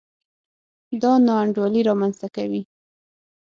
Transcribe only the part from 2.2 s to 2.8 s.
کوي.